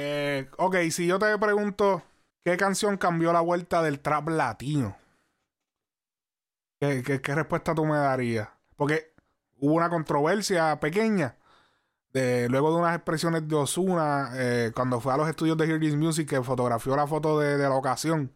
Eh, 0.00 0.48
ok, 0.58 0.76
si 0.92 1.08
yo 1.08 1.18
te 1.18 1.36
pregunto, 1.38 2.04
¿qué 2.44 2.56
canción 2.56 2.96
cambió 2.98 3.32
la 3.32 3.40
vuelta 3.40 3.82
del 3.82 3.98
trap 3.98 4.28
latino? 4.28 4.96
¿Qué, 6.80 7.02
qué, 7.02 7.20
qué 7.20 7.34
respuesta 7.34 7.74
tú 7.74 7.84
me 7.84 7.96
darías? 7.96 8.48
Porque 8.76 9.12
hubo 9.58 9.74
una 9.74 9.90
controversia 9.90 10.78
pequeña 10.78 11.36
de, 12.12 12.48
luego 12.48 12.70
de 12.72 12.78
unas 12.78 12.94
expresiones 12.94 13.48
de 13.48 13.56
Osuna 13.56 14.30
eh, 14.34 14.72
cuando 14.74 15.00
fue 15.00 15.12
a 15.14 15.16
los 15.16 15.28
estudios 15.28 15.56
de 15.56 15.66
Hear 15.66 15.80
This 15.80 15.96
Music 15.96 16.28
que 16.28 16.42
fotografió 16.42 16.94
la 16.94 17.08
foto 17.08 17.40
de, 17.40 17.56
de 17.56 17.64
la 17.64 17.74
ocasión. 17.74 18.32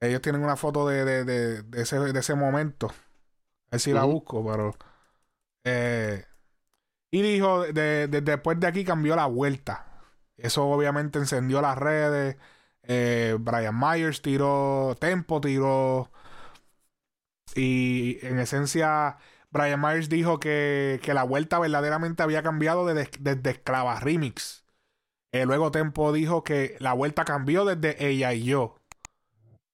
Ellos 0.00 0.20
tienen 0.20 0.44
una 0.44 0.56
foto 0.56 0.86
de, 0.86 1.04
de, 1.04 1.24
de, 1.24 1.62
de 1.62 1.82
ese, 2.20 2.34
momento. 2.34 2.88
A 2.88 2.92
ver 3.72 3.80
si 3.80 3.92
la 3.94 4.04
busco, 4.04 4.44
pero. 4.46 4.76
eh, 5.64 6.26
y 7.10 7.22
dijo: 7.22 7.62
de, 7.64 8.08
de- 8.08 8.20
después 8.20 8.60
de 8.60 8.66
aquí 8.68 8.84
cambió 8.84 9.16
la 9.16 9.26
vuelta. 9.26 9.87
Eso 10.38 10.66
obviamente 10.68 11.18
encendió 11.20 11.60
las 11.62 11.78
redes. 11.78 12.38
Eh, 12.84 13.36
Brian 13.40 13.78
Myers 13.78 14.22
tiró, 14.22 14.96
Tempo 15.00 15.40
tiró. 15.40 16.10
Y 17.54 18.18
en 18.26 18.38
esencia, 18.38 19.18
Brian 19.50 19.80
Myers 19.80 20.08
dijo 20.08 20.38
que, 20.40 21.00
que 21.02 21.14
la 21.14 21.24
vuelta 21.24 21.58
verdaderamente 21.58 22.22
había 22.22 22.42
cambiado 22.42 22.86
desde, 22.86 23.10
desde 23.20 23.50
Esclava 23.50 23.98
Remix. 24.00 24.64
Eh, 25.32 25.46
luego 25.46 25.70
Tempo 25.72 26.12
dijo 26.12 26.44
que 26.44 26.76
la 26.80 26.94
vuelta 26.94 27.24
cambió 27.24 27.64
desde 27.64 28.06
ella 28.08 28.34
y 28.34 28.44
yo. 28.44 28.76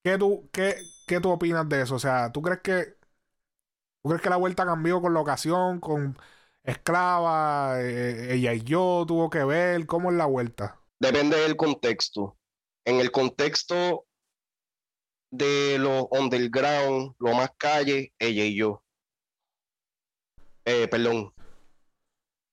¿Qué 0.04 0.18
tú, 0.18 0.48
qué, 0.52 0.76
qué 1.06 1.20
tú 1.20 1.30
opinas 1.30 1.68
de 1.68 1.82
eso? 1.82 1.96
O 1.96 1.98
sea, 1.98 2.30
¿tú 2.32 2.42
crees 2.42 2.60
que 2.60 2.96
¿tú 4.02 4.08
crees 4.10 4.22
que 4.22 4.30
la 4.30 4.36
vuelta 4.36 4.64
cambió 4.66 5.00
con 5.00 5.14
la 5.14 5.20
ocasión, 5.20 5.80
con 5.80 6.18
Esclava, 6.64 7.82
eh, 7.82 8.34
ella 8.34 8.54
y 8.54 8.62
yo 8.62 9.04
tuvo 9.06 9.28
que 9.28 9.44
ver? 9.44 9.84
¿Cómo 9.86 10.10
es 10.10 10.16
la 10.16 10.24
vuelta? 10.24 10.80
Depende 10.98 11.36
del 11.36 11.56
contexto. 11.56 12.38
En 12.86 13.00
el 13.00 13.10
contexto 13.10 14.06
de 15.30 15.76
lo 15.78 16.08
underground, 16.08 17.14
lo 17.18 17.34
más 17.34 17.50
calle, 17.58 18.14
ella 18.18 18.44
y 18.44 18.56
yo. 18.56 18.82
Eh, 20.64 20.88
perdón. 20.88 21.34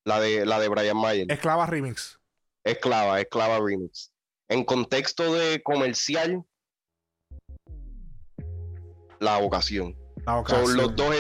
La 0.03 0.19
de, 0.19 0.45
la 0.45 0.59
de 0.59 0.67
Brian 0.67 0.97
Mayer. 0.97 1.31
Esclava 1.31 1.65
Remix. 1.65 2.19
Esclava, 2.65 3.21
Esclava 3.21 3.59
Remix. 3.59 4.11
En 4.49 4.65
contexto 4.65 5.33
de 5.33 5.61
comercial, 5.63 6.43
la 9.19 9.37
ocasión. 9.37 9.95
La 10.25 10.43
So, 10.45 10.67
los 10.67 10.95
dos, 10.95 11.15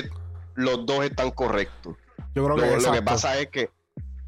los 0.55 0.85
dos 0.85 1.05
están 1.05 1.31
correctos. 1.31 1.95
Yo 2.35 2.45
creo 2.45 2.49
Lo, 2.49 2.55
que, 2.55 2.61
lo 2.61 2.71
que 2.71 2.77
exacto. 2.77 3.05
pasa 3.05 3.39
es 3.39 3.47
que 3.47 3.69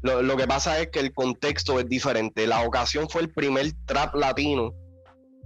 lo, 0.02 0.20
lo 0.22 0.36
que 0.36 0.46
pasa 0.46 0.78
es 0.80 0.88
que 0.88 1.00
el 1.00 1.14
contexto 1.14 1.80
es 1.80 1.88
diferente. 1.88 2.46
La 2.46 2.60
ocasión 2.62 3.08
fue 3.08 3.22
el 3.22 3.32
primer 3.32 3.72
trap 3.86 4.14
latino 4.14 4.74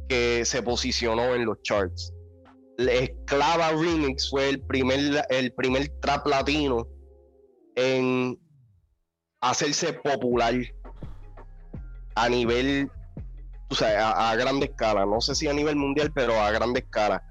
que 0.09 0.45
se 0.45 0.63
posicionó 0.63 1.35
en 1.37 1.45
los 1.45 1.63
charts. 1.63 2.13
La 2.77 2.93
Esclava 2.93 3.71
Remix 3.71 4.29
fue 4.31 4.49
el 4.49 4.61
primer, 4.61 5.25
el 5.31 5.53
primer 5.53 5.89
trap 6.01 6.27
latino 6.27 6.89
en 7.77 8.37
hacerse 9.41 9.93
popular 9.93 10.55
a 12.17 12.29
nivel, 12.29 12.91
o 13.71 13.75
sea, 13.77 14.09
a, 14.11 14.31
a 14.31 14.37
grande 14.37 14.67
escala. 14.67 15.07
No 15.07 15.21
sé 15.21 15.37
si 15.37 15.47
a 15.47 15.53
nivel 15.53 15.77
mundial, 15.77 16.11
pero 16.13 16.41
a 16.41 16.51
grande 16.51 16.81
escala. 16.81 17.23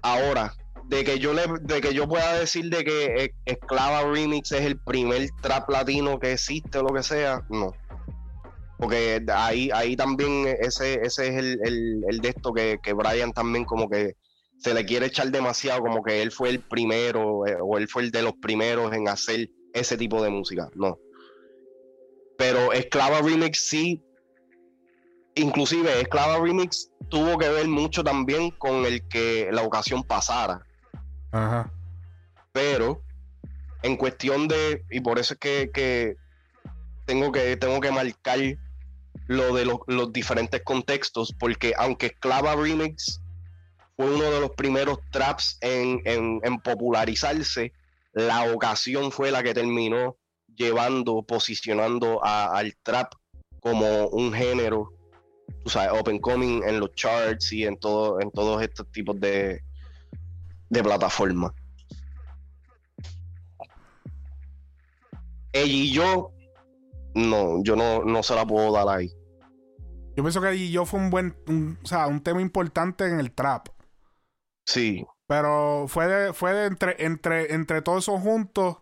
Ahora, 0.00 0.54
de 0.88 1.04
que 1.04 1.18
yo 1.18 1.32
le, 1.32 1.42
de 1.62 1.80
que 1.80 1.94
yo 1.94 2.08
pueda 2.08 2.38
decir 2.38 2.68
de 2.68 2.84
que 2.84 3.24
eh, 3.24 3.34
Esclava 3.44 4.10
Remix 4.10 4.52
es 4.52 4.62
el 4.62 4.78
primer 4.78 5.28
trap 5.40 5.68
latino 5.70 6.18
que 6.18 6.32
existe 6.32 6.78
o 6.78 6.82
lo 6.82 6.94
que 6.94 7.02
sea, 7.02 7.42
no. 7.48 7.72
Porque 8.78 9.24
ahí, 9.32 9.70
ahí 9.72 9.96
también 9.96 10.46
ese, 10.60 10.94
ese 11.02 11.28
es 11.28 11.36
el, 11.36 11.60
el, 11.62 12.04
el 12.08 12.18
de 12.18 12.28
esto 12.28 12.52
que, 12.52 12.78
que 12.82 12.92
Brian 12.92 13.32
también 13.32 13.64
como 13.64 13.88
que 13.88 14.16
se 14.58 14.74
le 14.74 14.84
quiere 14.84 15.06
echar 15.06 15.30
demasiado, 15.30 15.80
como 15.82 16.02
que 16.02 16.22
él 16.22 16.30
fue 16.30 16.48
el 16.50 16.60
primero 16.60 17.46
eh, 17.46 17.56
o 17.60 17.78
él 17.78 17.88
fue 17.88 18.02
el 18.02 18.10
de 18.10 18.22
los 18.22 18.34
primeros 18.34 18.92
en 18.92 19.08
hacer 19.08 19.48
ese 19.72 19.96
tipo 19.96 20.22
de 20.22 20.30
música. 20.30 20.68
No. 20.74 20.98
Pero 22.36 22.72
Esclava 22.72 23.20
Remix 23.20 23.68
sí, 23.68 24.02
inclusive 25.36 26.00
Esclava 26.00 26.38
Remix 26.40 26.90
tuvo 27.08 27.38
que 27.38 27.48
ver 27.48 27.68
mucho 27.68 28.02
también 28.02 28.50
con 28.50 28.84
el 28.84 29.06
que 29.08 29.48
la 29.52 29.62
ocasión 29.62 30.02
pasara 30.02 30.66
Ajá. 31.32 31.72
pero 32.52 33.02
en 33.82 33.96
cuestión 33.96 34.46
de, 34.46 34.84
y 34.90 35.00
por 35.00 35.18
eso 35.18 35.34
es 35.34 35.40
que, 35.40 35.70
que 35.72 36.16
tengo 37.04 37.32
que 37.32 37.56
tengo 37.56 37.80
que 37.80 37.90
marcar 37.90 38.38
lo 39.26 39.54
de 39.54 39.64
los, 39.64 40.12
diferentes 40.12 40.62
contextos, 40.62 41.34
porque 41.38 41.72
aunque 41.76 42.06
Esclava 42.06 42.54
Remix 42.54 43.20
fue 43.96 44.14
uno 44.14 44.30
de 44.30 44.40
los 44.40 44.50
primeros 44.50 44.98
traps 45.10 45.58
en, 45.60 46.00
en- 46.04 46.60
popularizarse, 46.60 47.72
la 48.12 48.52
ocasión 48.52 49.10
fue 49.10 49.30
la 49.30 49.42
que 49.42 49.54
terminó 49.54 50.16
llevando, 50.54 51.22
posicionando 51.22 52.22
al 52.22 52.76
trap 52.82 53.12
como 53.60 54.08
un 54.08 54.32
género, 54.32 54.92
tú 55.64 55.70
sabes, 55.70 55.98
open 55.98 56.18
coming 56.18 56.62
en 56.64 56.78
los 56.78 56.94
charts 56.94 57.52
y 57.52 57.64
en 57.64 57.78
todo, 57.78 58.20
en 58.20 58.30
todos 58.30 58.62
estos 58.62 58.90
tipos 58.92 59.18
de, 59.18 59.62
de 60.72 60.82
plataformas. 60.82 61.52
ella 65.52 65.66
y 65.72 65.92
yo, 65.92 66.32
no, 67.14 67.62
yo 67.62 67.76
no, 67.76 68.04
no 68.04 68.22
se 68.22 68.34
la 68.34 68.46
puedo 68.46 68.72
dar 68.72 68.88
ahí. 68.88 69.12
Yo 70.16 70.22
pienso 70.22 70.40
que 70.40 70.70
yo 70.70 70.86
fue 70.86 70.98
un 70.98 71.10
buen, 71.10 71.36
un- 71.46 71.78
o 71.82 71.86
sea, 71.86 72.06
un 72.06 72.22
tema 72.22 72.40
importante 72.40 73.06
en 73.06 73.20
el 73.20 73.32
trap. 73.32 73.68
Sí, 74.66 75.04
Pero 75.26 75.86
fue 75.88 76.06
de, 76.06 76.32
fue 76.32 76.52
de 76.54 76.66
entre, 76.66 77.04
entre, 77.04 77.52
entre 77.54 77.82
todos 77.82 78.04
esos 78.04 78.20
juntos, 78.20 78.76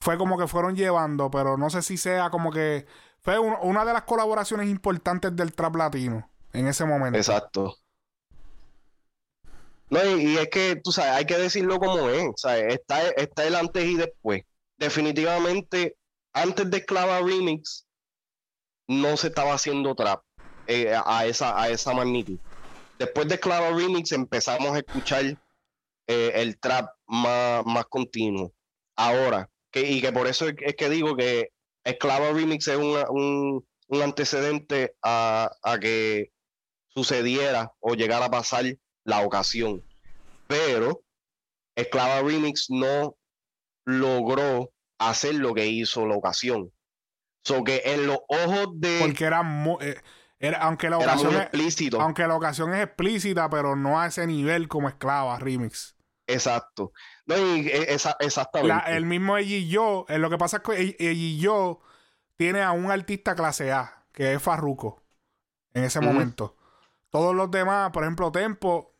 fue 0.00 0.18
como 0.18 0.36
que 0.38 0.46
fueron 0.46 0.76
llevando, 0.76 1.30
pero 1.30 1.56
no 1.56 1.70
sé 1.70 1.80
si 1.82 1.96
sea 1.96 2.28
como 2.30 2.50
que 2.50 2.86
fue 3.20 3.38
un- 3.38 3.56
una 3.62 3.84
de 3.86 3.92
las 3.94 4.02
colaboraciones 4.02 4.68
importantes 4.68 5.34
del 5.34 5.54
trap 5.54 5.76
latino 5.76 6.30
en 6.52 6.66
ese 6.66 6.84
momento. 6.84 7.18
exacto. 7.18 7.74
No, 9.88 10.04
y, 10.18 10.36
es 10.36 10.48
que, 10.48 10.76
tú 10.82 10.90
sabes, 10.92 11.12
hay 11.12 11.24
que 11.26 11.38
decirlo 11.38 11.78
como 11.78 12.08
es, 12.10 12.28
¿sabes? 12.36 12.74
Está, 12.74 13.08
está 13.10 13.46
el 13.46 13.54
antes 13.54 13.84
y 13.84 13.96
después. 13.96 14.42
Definitivamente, 14.78 15.96
antes 16.32 16.70
de 16.70 16.78
Esclava 16.78 17.20
Remix, 17.20 17.86
no 18.88 19.16
se 19.16 19.28
estaba 19.28 19.54
haciendo 19.54 19.94
trap 19.94 20.22
eh, 20.66 20.94
a, 21.04 21.26
esa, 21.26 21.60
a 21.60 21.68
esa 21.68 21.94
magnitud. 21.94 22.38
Después 22.98 23.28
de 23.28 23.34
Esclava 23.34 23.70
Remix 23.70 24.12
empezamos 24.12 24.74
a 24.74 24.78
escuchar 24.78 25.24
eh, 26.06 26.32
el 26.34 26.58
trap 26.58 26.90
más, 27.06 27.64
más 27.64 27.86
continuo. 27.86 28.52
Ahora, 28.96 29.50
que, 29.70 29.82
y 29.82 30.00
que 30.00 30.12
por 30.12 30.26
eso 30.26 30.48
es, 30.48 30.76
que 30.76 30.88
digo 30.88 31.16
que 31.16 31.50
Esclava 31.84 32.32
Remix 32.32 32.66
es 32.68 32.76
un, 32.76 33.64
un 33.88 34.02
antecedente 34.02 34.96
a, 35.02 35.50
a 35.62 35.78
que 35.78 36.32
sucediera 36.88 37.72
o 37.80 37.94
llegara 37.94 38.26
a 38.26 38.30
pasar 38.30 38.64
la 39.06 39.20
ocasión. 39.22 39.82
Pero 40.46 41.02
Esclava 41.74 42.20
Remix 42.22 42.66
no 42.70 43.16
logró 43.84 44.70
hacer 44.98 45.34
lo 45.36 45.54
que 45.54 45.66
hizo 45.66 46.06
la 46.06 46.16
ocasión. 46.16 46.72
So 47.44 47.62
que 47.64 47.82
en 47.84 48.06
los 48.06 48.18
ojos 48.28 48.68
de 48.74 48.98
Porque 49.00 49.24
era, 49.24 49.42
mu- 49.42 49.78
eh, 49.80 50.00
era 50.38 50.58
aunque 50.62 50.90
la 50.90 50.96
era 50.96 51.06
ocasión 51.06 51.32
muy 51.32 51.36
es, 51.36 51.42
explícito. 51.42 52.00
aunque 52.00 52.26
la 52.26 52.34
ocasión 52.34 52.74
es 52.74 52.82
explícita, 52.84 53.48
pero 53.48 53.76
no 53.76 54.00
a 54.00 54.06
ese 54.06 54.26
nivel 54.26 54.68
como 54.68 54.88
esclava 54.88 55.38
remix. 55.38 55.96
Exacto. 56.26 56.92
No, 57.26 57.36
y, 57.38 57.68
e- 57.68 57.94
esa- 57.94 58.16
exactamente. 58.18 58.74
La- 58.74 58.96
el 58.96 59.06
mismo 59.06 59.36
ella 59.36 59.56
y 59.56 59.68
yo, 59.68 60.06
eh, 60.08 60.18
lo 60.18 60.28
que 60.28 60.38
pasa 60.38 60.56
es 60.58 60.62
que 60.64 60.96
ella 60.98 61.12
y 61.12 61.38
yo 61.38 61.80
tiene 62.36 62.62
a 62.62 62.72
un 62.72 62.90
artista 62.90 63.36
clase 63.36 63.70
A, 63.70 64.04
que 64.12 64.32
es 64.34 64.42
Farruko, 64.42 65.02
en 65.72 65.84
ese 65.84 66.00
momento. 66.00 66.56
Todos 67.10 67.34
los 67.34 67.50
demás, 67.50 67.92
por 67.92 68.02
ejemplo, 68.02 68.32
Tempo, 68.32 68.95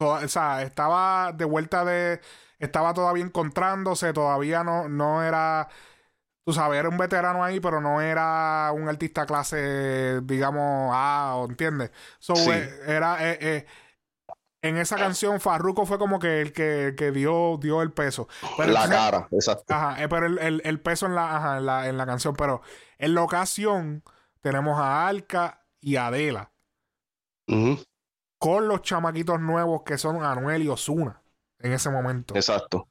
toda- 0.00 0.24
o 0.24 0.28
sea, 0.28 0.62
estaba 0.62 1.32
de 1.32 1.44
vuelta 1.44 1.84
de. 1.84 2.20
Estaba 2.58 2.92
todavía 2.94 3.22
encontrándose, 3.24 4.12
todavía 4.12 4.64
no, 4.64 4.88
no 4.88 5.22
era. 5.22 5.68
Tú 6.44 6.54
sabes, 6.54 6.78
era 6.80 6.88
un 6.88 6.96
veterano 6.98 7.44
ahí, 7.44 7.60
pero 7.60 7.80
no 7.82 8.00
era 8.00 8.70
un 8.74 8.88
artista 8.88 9.26
clase, 9.26 10.20
digamos, 10.22 10.90
A, 10.94 11.34
¿o 11.36 11.44
¿entiendes? 11.48 11.92
So, 12.18 12.34
Sí. 12.34 12.50
eh, 12.50 12.70
era. 12.86 13.30
eh, 13.30 13.38
eh, 13.40 13.66
en 14.62 14.76
esa 14.76 14.96
canción, 14.96 15.40
Farruko 15.40 15.86
fue 15.86 15.98
como 15.98 16.18
que 16.18 16.40
el 16.42 16.52
que, 16.52 16.88
el 16.88 16.94
que 16.96 17.12
dio, 17.12 17.56
dio 17.58 17.80
el 17.82 17.92
peso. 17.92 18.28
Pero 18.58 18.72
la 18.72 18.84
entonces- 18.84 18.96
cara, 19.10 19.28
exacto. 19.30 19.74
Ajá, 19.74 20.02
eh, 20.02 20.08
pero 20.08 20.26
el, 20.26 20.38
el- 20.38 20.62
el 20.64 20.80
peso 20.80 21.06
en 21.06 21.14
la, 21.14 21.36
ajá, 21.36 21.58
en 21.58 21.66
la, 21.66 21.88
en 21.88 21.96
la 21.98 22.04
canción. 22.06 22.34
Pero 22.36 22.60
en 22.98 23.14
la 23.14 23.22
ocasión 23.22 24.02
tenemos 24.42 24.78
a 24.78 25.06
Alca 25.08 25.62
y 25.80 25.96
a 25.96 26.08
Adela 26.08 26.52
Ujú, 27.48 27.82
con 28.40 28.66
los 28.66 28.80
chamaquitos 28.82 29.38
nuevos 29.38 29.82
que 29.84 29.98
son 29.98 30.24
Anuel 30.24 30.62
y 30.62 30.68
Osuna 30.68 31.22
en 31.58 31.72
ese 31.74 31.90
momento. 31.90 32.34
Exacto. 32.34 32.88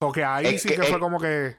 So 0.00 0.12
que 0.12 0.24
ahí 0.24 0.46
Es 0.54 0.62
sí 0.62 0.68
que- 0.68 0.76
que 0.76 0.82
fue 0.84 0.92
es- 0.92 0.98
como 0.98 1.18
que. 1.20 1.56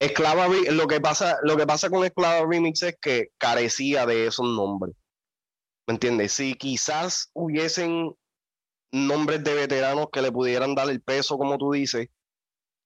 Esclava 0.00 0.46
lo 0.48 0.86
que 0.86 1.00
pasa, 1.00 1.38
lo 1.42 1.56
que 1.56 1.66
pasa 1.66 1.90
con 1.90 2.04
Esclava 2.04 2.46
Remix 2.48 2.82
es 2.82 2.96
que 3.00 3.28
carecía 3.38 4.06
de 4.06 4.26
esos 4.28 4.46
nombres. 4.46 4.94
¿Me 5.86 5.94
entiendes? 5.94 6.32
Si 6.32 6.54
quizás 6.54 7.30
hubiesen 7.34 8.14
nombres 8.92 9.42
de 9.42 9.54
veteranos 9.54 10.06
que 10.12 10.22
le 10.22 10.30
pudieran 10.32 10.74
dar 10.74 10.88
el 10.90 11.00
peso, 11.02 11.36
como 11.36 11.58
tú 11.58 11.72
dices, 11.72 12.08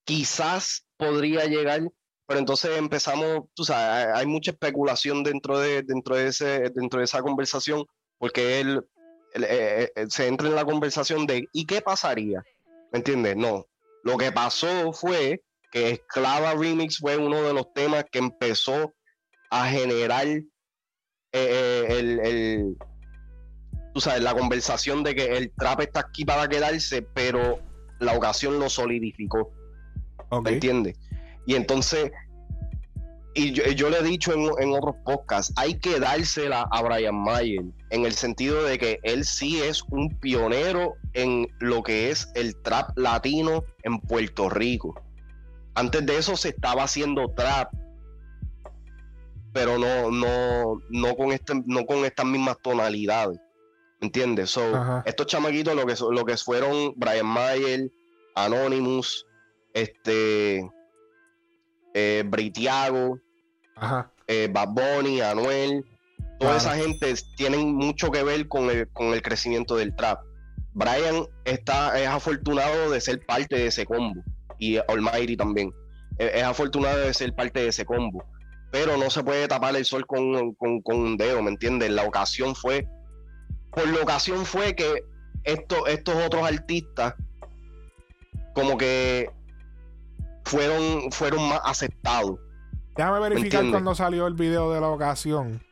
quizás 0.05 0.87
podría 0.97 1.45
llegar, 1.45 1.83
pero 2.27 2.41
entonces 2.41 2.77
empezamos, 2.79 3.45
tú 3.55 3.65
sabes, 3.65 4.09
hay 4.15 4.27
mucha 4.27 4.53
especulación 4.53 5.23
dentro 5.23 5.59
de, 5.59 5.83
dentro 5.83 6.17
de, 6.17 6.29
ese, 6.29 6.71
dentro 6.75 6.99
de 7.01 7.05
esa 7.05 7.21
conversación, 7.23 7.85
porque 8.19 8.61
él, 8.61 8.87
eh, 9.35 9.91
eh, 9.95 10.07
se 10.09 10.27
entra 10.27 10.49
en 10.49 10.55
la 10.55 10.65
conversación 10.65 11.27
de 11.27 11.49
¿y 11.53 11.67
qué 11.67 11.81
pasaría? 11.81 12.43
¿Me 12.93 12.99
entiendes? 12.99 13.37
No. 13.37 13.67
Lo 14.05 14.17
que 14.17 14.33
pasó 14.33 14.93
fue 14.93 15.43
que 15.71 15.91
Esclava 15.91 16.55
Remix 16.55 16.99
fue 16.99 17.17
uno 17.17 17.43
de 17.43 17.53
los 17.53 17.73
temas 17.75 18.05
que 18.11 18.19
empezó 18.19 18.95
a 19.51 19.67
generar 19.69 20.27
eh, 21.33 21.87
el, 21.89 22.77
tú 23.95 24.01
sabes, 24.01 24.23
la 24.23 24.35
conversación 24.35 25.03
de 25.03 25.15
que 25.15 25.37
el 25.37 25.53
trap 25.57 25.81
está 25.81 26.01
aquí 26.01 26.25
para 26.25 26.49
quedarse, 26.49 27.03
pero 27.03 27.59
la 27.99 28.17
ocasión 28.17 28.59
lo 28.59 28.69
solidificó. 28.69 29.53
¿Me 30.43 30.53
entiendes? 30.53 30.99
Y 31.47 31.55
entonces, 31.55 32.11
y 33.39 33.53
yo, 33.53 33.89
le 33.89 33.99
he 33.99 34.03
dicho 34.03 34.33
en, 34.33 34.73
otros 34.73 34.97
podcasts, 35.05 35.53
hay 35.57 35.79
que 35.79 36.01
dársela 36.01 36.69
a 36.73 36.83
Brian 36.83 37.15
Mayer 37.15 37.63
en 37.91 38.05
el 38.05 38.13
sentido 38.13 38.65
de 38.65 38.79
que 38.79 38.99
él 39.05 39.25
sí 39.25 39.61
es 39.63 39.85
un 39.91 40.19
pionero 40.19 40.95
en 41.13 41.47
lo 41.61 41.85
que 41.85 42.11
es 42.11 42.29
el 42.35 42.61
trap 42.63 42.99
latino 42.99 43.63
en 43.85 44.01
Puerto 44.01 44.51
Rico. 44.51 45.01
Antes 45.75 46.05
de 46.05 46.19
eso 46.19 46.37
se 46.37 46.49
estaba 46.49 46.83
haciendo 46.83 47.33
trap, 47.37 47.73
pero 49.53 49.79
no, 49.79 50.11
no, 50.11 50.83
no, 50.91 51.15
con, 51.15 51.31
este, 51.31 51.55
no 51.67 51.87
con 51.87 52.05
estas 52.05 52.27
mismas 52.27 52.59
tonalidades. 52.61 53.39
¿Entiendes? 54.01 54.51
So, 54.51 54.63
estos 55.05 55.27
chamaquitos 55.27 55.75
lo 55.75 55.87
que, 55.87 55.95
lo 56.11 56.25
que 56.25 56.37
fueron 56.37 56.93
Brian 56.97 57.27
Mayer, 57.27 57.91
Anonymous, 58.35 59.27
este 59.75 60.69
eh, 61.95 62.25
Britiago, 62.27 63.21
eh, 64.27 64.49
Bad 64.51 64.69
Bunny, 64.69 65.21
Anuel, 65.21 65.85
toda 66.39 66.57
esa 66.57 66.77
gente 66.77 67.15
tienen 67.37 67.75
mucho 67.75 68.11
que 68.11 68.23
ver 68.23 68.49
con 68.49 68.71
el, 68.71 68.89
con 68.89 69.09
el 69.09 69.23
crecimiento 69.23 69.77
del 69.77 69.95
trap. 69.95 70.21
Brian 70.73 71.27
está, 71.45 72.01
es 72.01 72.07
afortunado 72.07 72.91
de 72.91 73.01
ser 73.01 73.25
parte 73.27 73.57
de 73.57 73.67
ese 73.67 73.85
combo 73.85 74.23
y 74.59 74.77
Almighty 74.77 75.37
también. 75.37 75.73
Es, 76.19 76.43
afortunado 76.43 76.99
de 76.99 77.15
ser 77.15 77.35
parte 77.35 77.61
de 77.61 77.69
ese 77.69 77.85
combo. 77.85 78.25
Pero 78.71 78.97
no 78.97 79.09
se 79.09 79.25
puede 79.25 79.49
tapar 79.49 79.75
el 79.77 79.85
sol 79.85 80.07
con, 80.07 80.55
con, 80.55 80.83
con 80.83 80.97
un 80.97 81.17
dedo, 81.17 81.43
¿me 81.43 81.51
entiendes? 81.51 81.91
La 81.91 82.05
ocasión 82.05 82.55
fue. 82.55 82.87
Por 83.71 83.89
la 83.89 84.03
ocasión 84.03 84.45
fue 84.45 84.75
que 84.75 85.03
estos, 85.45 85.89
estos 85.89 86.15
otros 86.17 86.43
artistas, 86.43 87.15
como 88.55 88.77
que 88.77 89.31
fueron, 90.45 91.11
fueron 91.13 91.49
más 91.49 91.61
aceptados. 91.65 92.39
Déjame 92.99 93.21
verificar 93.21 93.65
cuando 93.71 93.95
salió 93.95 94.27
el 94.27 94.35
video 94.35 94.73
de 94.73 94.81
la 94.81 94.89
ocasión. 94.89 95.63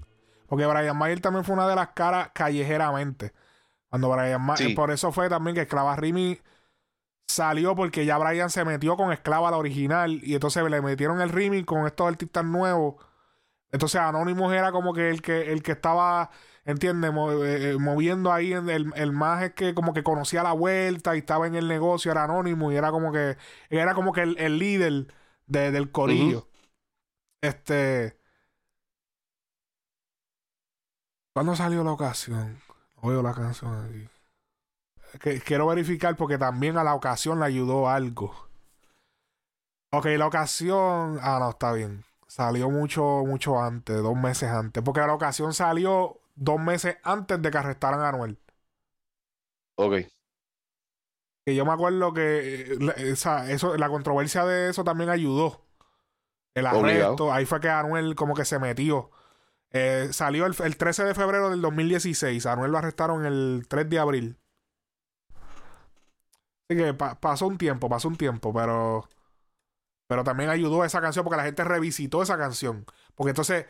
Porque 0.46 0.64
Brian 0.64 0.96
Mayer 0.96 1.20
también 1.20 1.44
fue 1.44 1.56
una 1.56 1.66
de 1.66 1.74
las 1.74 1.88
caras 1.88 2.30
callejeramente. 2.32 3.32
Cuando 3.88 4.08
Brian 4.10 4.40
Mayer. 4.40 4.76
Por 4.76 4.92
eso 4.92 5.10
fue 5.10 5.28
también 5.28 5.56
que 5.56 5.62
Esclava 5.62 5.96
Rimi 5.96 6.38
salió 7.26 7.74
porque 7.74 8.06
ya 8.06 8.16
Brian 8.16 8.48
se 8.48 8.64
metió 8.64 8.96
con 8.96 9.12
Esclava 9.12 9.50
la 9.50 9.56
original. 9.56 10.20
Y 10.22 10.34
entonces 10.34 10.62
le 10.70 10.80
metieron 10.80 11.20
el 11.20 11.30
Rimi 11.30 11.64
con 11.64 11.84
estos 11.84 12.06
artistas 12.06 12.44
nuevos. 12.44 12.94
Entonces 13.72 14.00
Anonymous 14.00 14.52
era 14.52 14.70
como 14.70 14.94
que 14.94 15.10
el 15.10 15.20
que, 15.20 15.50
el 15.50 15.64
que 15.64 15.72
estaba 15.72 16.30
¿entiendes? 16.64 17.10
Eh, 17.10 17.70
eh, 17.70 17.76
moviendo 17.76 18.32
ahí 18.32 18.52
en 18.52 18.70
el, 18.70 18.92
el 18.94 19.10
más 19.10 19.42
es 19.42 19.52
que 19.54 19.74
como 19.74 19.92
que 19.92 20.04
conocía 20.04 20.44
la 20.44 20.52
vuelta 20.52 21.16
y 21.16 21.18
estaba 21.18 21.48
en 21.48 21.56
el 21.56 21.66
negocio, 21.66 22.12
era 22.12 22.22
anónimo 22.22 22.70
y 22.70 22.76
era 22.76 22.92
como 22.92 23.10
que 23.10 23.36
era 23.68 23.94
como 23.94 24.12
que 24.12 24.22
el, 24.22 24.58
líder 24.60 25.08
del 25.46 25.90
corillo. 25.90 26.46
Este 27.46 28.18
¿Cuándo 31.36 31.54
salió 31.54 31.84
la 31.84 31.92
ocasión? 31.92 32.58
Oigo 33.02 33.22
la 33.22 33.34
canción 33.34 33.84
aquí. 33.84 34.08
Que, 35.18 35.38
quiero 35.40 35.66
verificar 35.66 36.16
porque 36.16 36.38
también 36.38 36.78
a 36.78 36.82
la 36.82 36.94
ocasión 36.94 37.38
le 37.40 37.44
ayudó 37.44 37.90
algo. 37.90 38.34
Ok, 39.92 40.06
la 40.16 40.26
ocasión. 40.28 41.18
Ah, 41.20 41.38
no, 41.38 41.50
está 41.50 41.72
bien. 41.74 42.04
Salió 42.26 42.70
mucho, 42.70 43.02
mucho 43.26 43.60
antes, 43.60 43.96
dos 43.98 44.16
meses 44.16 44.48
antes. 44.48 44.82
Porque 44.82 45.00
la 45.00 45.12
ocasión 45.12 45.52
salió 45.52 46.20
dos 46.36 46.58
meses 46.58 46.96
antes 47.02 47.42
de 47.42 47.50
que 47.50 47.58
arrestaran 47.58 48.00
a 48.00 48.08
Anuel. 48.08 48.38
Ok. 49.76 50.06
Que 51.44 51.54
yo 51.54 51.66
me 51.66 51.72
acuerdo 51.72 52.14
que 52.14 52.78
esa, 52.96 53.50
eso, 53.50 53.76
la 53.76 53.90
controversia 53.90 54.46
de 54.46 54.70
eso 54.70 54.84
también 54.84 55.10
ayudó. 55.10 55.65
El 56.56 56.64
arresto, 56.66 57.30
ahí 57.30 57.44
fue 57.44 57.60
que 57.60 57.68
Anuel 57.68 58.14
como 58.14 58.34
que 58.34 58.46
se 58.46 58.58
metió. 58.58 59.10
Eh, 59.72 60.08
salió 60.12 60.46
el, 60.46 60.54
13 60.54 61.04
de 61.04 61.14
febrero 61.14 61.50
del 61.50 61.60
2016. 61.60 62.46
Anuel 62.46 62.72
lo 62.72 62.78
arrestaron 62.78 63.26
el 63.26 63.66
3 63.68 63.90
de 63.90 63.98
abril. 63.98 64.38
Así 66.66 66.80
que 66.80 66.94
pasó 66.94 67.46
un 67.46 67.58
tiempo, 67.58 67.90
pasó 67.90 68.08
un 68.08 68.16
tiempo, 68.16 68.54
pero. 68.54 69.06
Pero 70.08 70.24
también 70.24 70.48
ayudó 70.48 70.82
esa 70.82 71.02
canción 71.02 71.24
porque 71.24 71.36
la 71.36 71.44
gente 71.44 71.62
revisitó 71.62 72.22
esa 72.22 72.38
canción. 72.38 72.86
Porque 73.14 73.30
entonces 73.30 73.66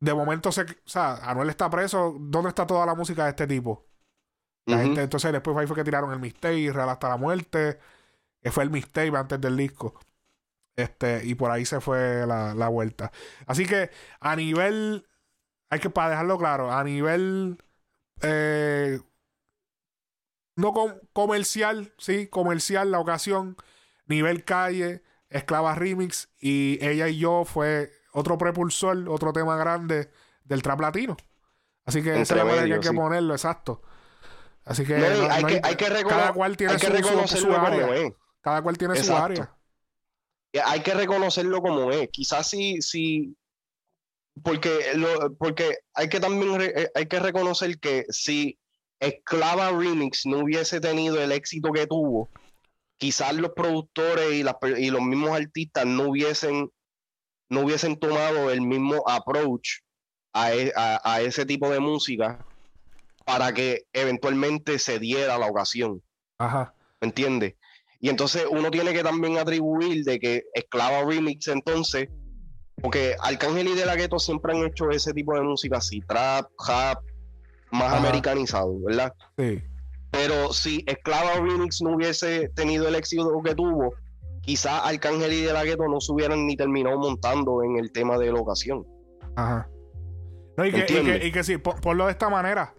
de 0.00 0.12
momento 0.12 0.52
se, 0.52 0.62
o 0.62 0.66
sea, 0.84 1.14
Anuel 1.30 1.48
está 1.48 1.70
preso, 1.70 2.14
¿dónde 2.20 2.50
está 2.50 2.66
toda 2.66 2.84
la 2.84 2.94
música 2.94 3.24
de 3.24 3.30
este 3.30 3.46
tipo? 3.46 3.86
La 4.66 4.80
gente, 4.80 5.00
entonces 5.00 5.32
después 5.32 5.56
ahí 5.56 5.66
fue 5.66 5.76
que 5.76 5.84
tiraron 5.84 6.12
el 6.12 6.20
mixtape, 6.20 6.72
Real 6.72 6.90
hasta 6.90 7.08
la 7.08 7.16
muerte, 7.16 7.78
que 8.42 8.50
fue 8.52 8.64
el 8.64 8.70
mixtape 8.70 9.16
antes 9.16 9.40
del 9.40 9.56
disco. 9.56 9.98
Este, 10.82 11.22
y 11.24 11.34
por 11.34 11.50
ahí 11.50 11.64
se 11.64 11.80
fue 11.80 12.26
la, 12.26 12.68
vuelta. 12.68 13.12
Así 13.46 13.66
que 13.66 13.90
a 14.20 14.36
nivel, 14.36 15.06
hay 15.68 15.80
que 15.80 15.90
para 15.90 16.10
dejarlo 16.10 16.38
claro, 16.38 16.72
a 16.72 16.82
nivel 16.84 17.62
eh, 18.22 19.00
no 20.56 20.74
comercial, 21.12 21.92
sí, 21.98 22.26
comercial 22.26 22.90
la 22.90 23.00
ocasión, 23.00 23.56
nivel 24.06 24.44
calle, 24.44 25.02
Esclava 25.28 25.74
Remix 25.74 26.28
y 26.40 26.78
ella 26.84 27.08
y 27.08 27.18
yo 27.18 27.44
fue 27.44 27.92
otro 28.12 28.36
prepulsor, 28.36 29.08
otro 29.08 29.32
tema 29.32 29.56
grande 29.56 30.10
del 30.44 30.62
trap 30.62 30.80
latino. 30.80 31.16
Así 31.84 32.02
que 32.02 32.20
esa 32.20 32.36
es 32.36 32.44
la 32.44 32.64
que 32.64 32.74
hay 32.74 32.80
que 32.80 32.92
ponerlo, 32.92 33.34
exacto. 33.34 33.82
Así 34.64 34.84
que, 34.84 34.94
hay, 34.96 35.44
que, 35.44 35.60
hay, 35.62 35.76
que 35.76 36.04
cada 36.06 36.32
cual 36.32 36.56
tiene 36.56 36.78
su, 36.78 37.52
área. 37.52 38.12
Cada 38.40 38.62
cual 38.62 38.76
tiene 38.76 38.96
su 38.96 39.16
área. 39.16 39.52
Hay 40.64 40.80
que 40.80 40.94
reconocerlo 40.94 41.60
como 41.62 41.90
es. 41.92 42.08
Quizás 42.10 42.48
si, 42.48 42.80
si 42.82 43.36
porque, 44.42 44.94
lo, 44.94 45.34
porque 45.34 45.78
hay 45.94 46.08
que 46.08 46.20
también 46.20 46.60
eh, 46.60 46.88
hay 46.94 47.06
que 47.06 47.20
reconocer 47.20 47.78
que 47.78 48.06
si 48.08 48.58
Esclava 49.00 49.70
Remix 49.70 50.26
no 50.26 50.38
hubiese 50.38 50.80
tenido 50.80 51.22
el 51.22 51.32
éxito 51.32 51.72
que 51.72 51.86
tuvo, 51.86 52.28
quizás 52.98 53.34
los 53.34 53.52
productores 53.52 54.32
y, 54.32 54.44
y 54.78 54.90
los 54.90 55.02
mismos 55.02 55.30
artistas 55.30 55.86
no 55.86 56.10
hubiesen 56.10 56.70
no 57.50 57.62
hubiesen 57.62 57.98
tomado 57.98 58.50
el 58.50 58.62
mismo 58.62 59.02
approach 59.08 59.80
e, 60.34 60.72
a, 60.76 61.20
ese 61.20 61.44
tipo 61.44 61.68
de 61.68 61.80
música 61.80 62.38
para 63.24 63.52
que 63.52 63.86
eventualmente 63.92 64.78
se 64.78 64.98
diera 64.98 65.36
la 65.36 65.46
ocasión. 65.46 66.02
Ajá. 66.38 66.72
¿Me 67.00 67.08
entiendes? 67.08 67.54
Y 68.00 68.08
entonces 68.08 68.44
uno 68.50 68.70
tiene 68.70 68.92
que 68.92 69.02
también 69.02 69.38
atribuir 69.38 70.04
de 70.04 70.18
que 70.18 70.44
Esclava 70.54 71.04
Remix 71.04 71.48
entonces, 71.48 72.08
porque 72.80 73.14
Arcángel 73.20 73.68
y 73.68 73.74
De 73.74 73.84
La 73.84 73.94
Ghetto 73.94 74.18
siempre 74.18 74.56
han 74.56 74.64
hecho 74.64 74.90
ese 74.90 75.12
tipo 75.12 75.34
de 75.34 75.42
música 75.42 75.78
así, 75.78 76.00
trap, 76.00 76.50
rap, 76.66 77.02
más 77.70 77.92
americanizado, 77.92 78.74
¿verdad? 78.80 79.12
Sí. 79.36 79.62
Pero 80.10 80.52
si 80.52 80.82
Esclava 80.86 81.34
Remix 81.34 81.82
no 81.82 81.94
hubiese 81.94 82.48
tenido 82.54 82.88
el 82.88 82.94
éxito 82.94 83.30
que 83.44 83.54
tuvo, 83.54 83.94
quizás 84.40 84.80
Arcángel 84.84 85.32
y 85.32 85.42
De 85.42 85.52
La 85.52 85.64
Ghetto 85.64 85.86
no 85.86 86.00
se 86.00 86.12
hubieran 86.12 86.46
ni 86.46 86.56
terminado 86.56 86.98
montando 86.98 87.62
en 87.62 87.76
el 87.76 87.92
tema 87.92 88.18
de 88.18 88.32
la 88.32 88.40
ocasión. 88.40 88.84
Ajá. 89.36 89.68
No, 90.56 90.66
y, 90.66 90.72
que, 90.72 91.20
y, 91.22 91.32
que, 91.32 91.44
sí, 91.44 91.58
por, 91.58 91.94
lo 91.94 92.06
de 92.06 92.12
esta 92.12 92.28
manera. 92.28 92.74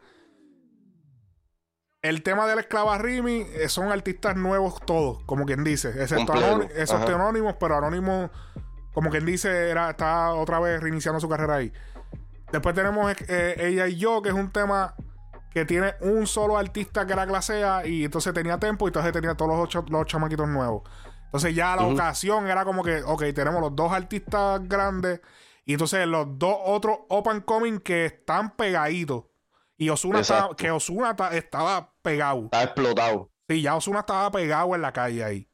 El 2.02 2.24
tema 2.24 2.48
de 2.48 2.56
la 2.56 2.62
esclava 2.62 2.98
Rimi 2.98 3.46
eh, 3.54 3.70
son 3.70 3.92
artistas 3.92 4.36
nuevos 4.36 4.80
todos, 4.86 5.24
como 5.26 5.46
quien 5.46 5.64
dice. 5.64 5.90
Excepto 5.90 6.34
esos 6.76 7.02
anónimos, 7.02 7.56
pero 7.60 7.78
Anónimos, 7.78 8.32
como 8.92 9.12
quien 9.12 9.24
dice, 9.24 9.70
era, 9.70 9.92
está 9.92 10.34
otra 10.34 10.60
vez 10.60 10.82
reiniciando 10.82 11.20
su 11.20 11.30
carrera 11.30 11.58
ahí. 11.58 11.72
Después 12.52 12.74
tenemos 12.74 13.14
eh, 13.28 13.56
Ella 13.60 13.88
y 13.88 13.98
Yo, 13.98 14.22
que 14.24 14.30
es 14.30 14.36
un 14.36 14.52
tema 14.52 14.96
que 15.52 15.64
tiene 15.66 15.94
un 16.00 16.26
solo 16.26 16.58
artista 16.58 17.06
que 17.06 17.14
era 17.14 17.28
clase 17.28 17.64
A 17.64 17.86
y 17.86 18.06
entonces 18.06 18.34
tenía 18.34 18.58
tempo 18.58 18.88
y 18.88 18.90
entonces 18.90 19.12
tenía 19.12 19.36
todos 19.36 19.52
los 19.52 19.60
ocho, 19.60 19.86
los 19.90 20.06
chamaquitos 20.08 20.48
nuevos. 20.48 20.82
Entonces 21.26 21.54
ya 21.54 21.76
la 21.76 21.84
ocasión 21.84 22.48
era 22.48 22.66
como 22.66 22.84
que, 22.84 23.04
ok, 23.04 23.26
tenemos 23.36 23.62
los 23.62 23.76
dos 23.76 23.94
artistas 23.94 24.60
grandes 24.68 25.22
y 25.66 25.74
entonces 25.74 26.08
los 26.08 26.40
dos 26.40 26.58
otros 26.66 26.98
open 27.10 27.42
coming 27.42 27.78
que 27.80 28.06
están 28.06 28.56
pegaditos. 28.56 29.26
Y 29.82 29.90
Osuna 29.90 30.20
estaba, 30.20 30.56
que 30.56 30.70
Osuna 30.70 31.16
estaba 31.32 31.92
pegado. 32.04 32.44
Está 32.44 32.62
explotado. 32.62 33.32
Sí, 33.50 33.64
ya 33.64 33.76
Osuna 33.76 34.02
estaba 34.02 34.30
pegado 34.30 34.76
en 34.76 34.84
la 34.84 34.94
calle 34.94 35.24
ahí. 35.24 35.50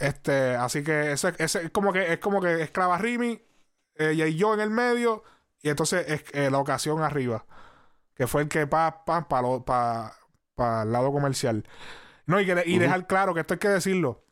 Este, 0.00 0.56
así 0.56 0.82
que 0.82 1.12
ese, 1.12 1.32
ese 1.38 1.66
es 1.66 1.70
como 1.70 1.92
que 1.92 2.12
es 2.12 2.18
como 2.18 2.40
que 2.40 2.60
esclava 2.60 2.98
Rimi, 2.98 3.40
ella 3.94 4.26
y 4.26 4.34
yo 4.34 4.52
en 4.52 4.58
el 4.58 4.70
medio, 4.70 5.22
y 5.62 5.68
entonces 5.68 6.10
es, 6.10 6.24
eh, 6.32 6.50
la 6.50 6.58
ocasión 6.58 7.04
arriba. 7.04 7.46
Que 8.16 8.26
fue 8.26 8.42
el 8.42 8.48
que 8.48 8.66
pa, 8.66 9.04
pa, 9.04 9.28
pa, 9.28 9.62
pa, 10.56 10.82
el 10.82 10.90
lado 10.90 11.12
comercial. 11.12 11.64
No, 12.26 12.40
y, 12.40 12.50
y 12.50 12.78
dejar 12.78 13.06
claro 13.06 13.32
que 13.32 13.42
esto 13.42 13.54
hay 13.54 13.60
que 13.60 13.68
decirlo. 13.68 14.24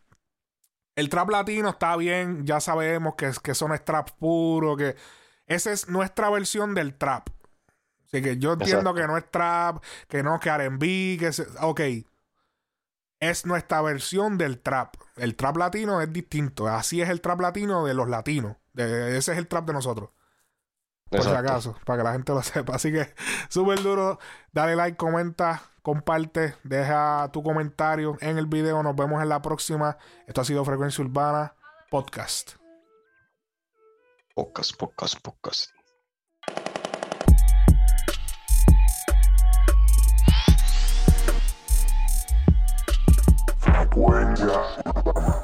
El 0.96 1.08
trap 1.08 1.30
latino 1.30 1.68
está 1.68 1.94
bien, 1.94 2.44
ya 2.44 2.58
sabemos 2.58 3.14
que, 3.14 3.30
que 3.44 3.52
eso 3.52 3.68
no 3.68 3.74
es 3.74 3.84
trap 3.84 4.10
puro, 4.18 4.76
que 4.76 4.96
esa 5.46 5.70
es 5.70 5.88
nuestra 5.88 6.30
versión 6.30 6.74
del 6.74 6.98
trap. 6.98 7.28
Así 8.08 8.22
que 8.22 8.38
yo 8.38 8.54
entiendo 8.54 8.94
que 8.94 9.06
no 9.06 9.18
es 9.18 9.30
trap, 9.30 9.82
que 10.08 10.22
no, 10.22 10.40
que 10.40 10.50
RB, 10.50 10.80
que 11.18 11.30
ok. 11.60 11.80
Es 13.20 13.44
nuestra 13.44 13.82
versión 13.82 14.38
del 14.38 14.60
trap. 14.60 14.94
El 15.16 15.36
trap 15.36 15.56
latino 15.56 16.00
es 16.00 16.12
distinto. 16.12 16.68
Así 16.68 17.02
es 17.02 17.10
el 17.10 17.20
trap 17.20 17.40
latino 17.40 17.84
de 17.84 17.92
los 17.92 18.08
latinos. 18.08 18.56
ese 18.74 19.32
es 19.32 19.38
el 19.38 19.48
trap 19.48 19.66
de 19.66 19.72
nosotros. 19.72 20.10
Por 21.10 21.22
si 21.22 21.30
acaso, 21.30 21.76
para 21.84 21.98
que 21.98 22.04
la 22.04 22.12
gente 22.12 22.32
lo 22.32 22.42
sepa. 22.42 22.76
Así 22.76 22.92
que, 22.92 23.12
súper 23.48 23.82
duro. 23.82 24.18
Dale 24.52 24.76
like, 24.76 24.96
comenta, 24.96 25.62
comparte, 25.82 26.54
deja 26.64 27.30
tu 27.32 27.42
comentario 27.42 28.16
en 28.20 28.38
el 28.38 28.46
video. 28.46 28.82
Nos 28.82 28.94
vemos 28.94 29.22
en 29.22 29.28
la 29.28 29.42
próxima. 29.42 29.98
Esto 30.26 30.42
ha 30.42 30.44
sido 30.44 30.64
Frecuencia 30.64 31.04
Urbana 31.04 31.54
Podcast. 31.90 32.52
Podcast, 34.34 34.76
podcast, 34.76 35.20
podcast. 35.20 35.77
huella. 43.98 45.37